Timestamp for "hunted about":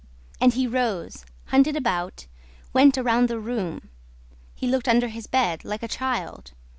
1.49-2.25